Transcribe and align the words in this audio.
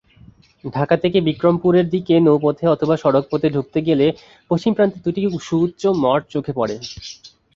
ঢাকা 0.63 0.95
থেকে 0.97 1.17
বিক্রমপুরের 1.21 1.85
দিকে 1.89 2.15
নৌপথে 2.19 2.65
অথবা 2.67 2.95
সড়কপথে 2.97 3.47
ঢুকতে 3.49 3.79
গেলে 3.87 4.05
পশ্চিম 4.51 4.71
প্রান্তে 4.73 4.97
দুটি 5.05 5.21
সুউচ্চ 5.39 5.81
মঠ 6.03 6.21
চোখে 6.33 6.53
পড়ে। 6.55 6.75